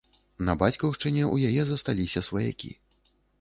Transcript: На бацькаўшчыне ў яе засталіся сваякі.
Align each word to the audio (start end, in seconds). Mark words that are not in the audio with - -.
На 0.47 0.53
бацькаўшчыне 0.61 1.21
ў 1.27 1.35
яе 1.51 1.67
засталіся 1.73 2.25
сваякі. 2.31 2.73